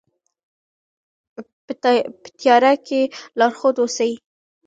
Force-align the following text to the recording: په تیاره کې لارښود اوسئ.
په 1.65 1.71
تیاره 2.39 2.73
کې 2.87 3.01
لارښود 3.39 3.75
اوسئ. 3.81 4.11